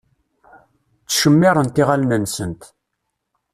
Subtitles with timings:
[1.03, 2.61] Ttcemmiṛent iɣallen-nsent.